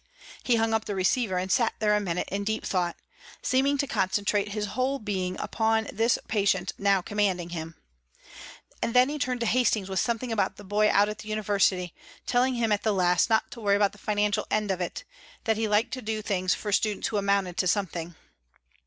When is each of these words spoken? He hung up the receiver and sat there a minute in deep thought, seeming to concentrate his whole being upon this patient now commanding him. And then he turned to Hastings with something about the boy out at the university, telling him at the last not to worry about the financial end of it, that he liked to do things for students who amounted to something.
He 0.41 0.55
hung 0.55 0.73
up 0.73 0.85
the 0.85 0.95
receiver 0.95 1.37
and 1.37 1.51
sat 1.51 1.75
there 1.77 1.93
a 1.95 1.99
minute 1.99 2.27
in 2.31 2.43
deep 2.43 2.65
thought, 2.65 2.97
seeming 3.43 3.77
to 3.77 3.85
concentrate 3.85 4.49
his 4.49 4.65
whole 4.73 4.97
being 4.97 5.39
upon 5.39 5.89
this 5.93 6.17
patient 6.27 6.73
now 6.79 7.03
commanding 7.03 7.49
him. 7.51 7.75
And 8.81 8.95
then 8.95 9.09
he 9.09 9.19
turned 9.19 9.41
to 9.41 9.45
Hastings 9.45 9.89
with 9.89 9.99
something 9.99 10.31
about 10.31 10.55
the 10.57 10.63
boy 10.63 10.89
out 10.89 11.07
at 11.09 11.19
the 11.19 11.27
university, 11.29 11.93
telling 12.25 12.55
him 12.55 12.71
at 12.71 12.81
the 12.81 12.93
last 12.93 13.29
not 13.29 13.51
to 13.51 13.61
worry 13.61 13.75
about 13.75 13.91
the 13.91 13.99
financial 13.99 14.47
end 14.49 14.71
of 14.71 14.81
it, 14.81 15.03
that 15.43 15.57
he 15.57 15.67
liked 15.67 15.93
to 15.93 16.01
do 16.01 16.23
things 16.23 16.55
for 16.55 16.71
students 16.71 17.09
who 17.09 17.17
amounted 17.17 17.55
to 17.57 17.67
something. 17.67 18.15